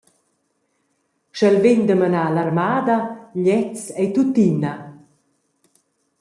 [1.35, 2.97] Sch’el vegn da menar l’armada,
[3.39, 4.73] gliez ei tuttina.